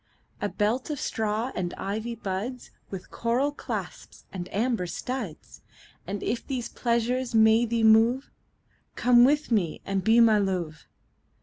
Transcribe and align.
A 0.41 0.49
belt 0.49 0.89
of 0.89 0.99
straw 0.99 1.51
and 1.53 1.75
ivy 1.75 2.15
buds 2.15 2.71
With 2.89 3.11
coral 3.11 3.51
clasps 3.51 4.25
and 4.33 4.51
amber 4.51 4.87
studs: 4.87 5.61
And 6.07 6.23
if 6.23 6.43
these 6.47 6.69
pleasures 6.69 7.35
may 7.35 7.65
thee 7.67 7.83
move, 7.83 8.31
Come 8.95 9.17
live 9.17 9.25
with 9.41 9.51
me 9.51 9.79
and 9.85 10.03
be 10.03 10.19
my 10.19 10.39
Love. 10.39 10.87